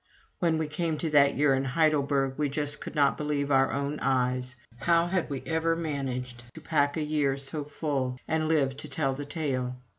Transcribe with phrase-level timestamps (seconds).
[0.39, 3.99] When we came to that year in Heidelberg, we just could not believe our own
[3.99, 4.55] eyes.
[4.77, 9.13] How had we ever managed to pack a year so full, and live to tell
[9.13, 9.75] the tale?